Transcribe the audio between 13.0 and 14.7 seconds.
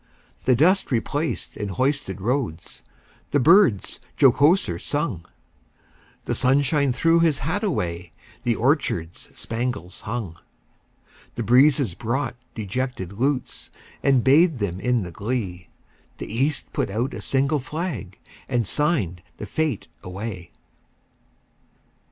lutes, And bathed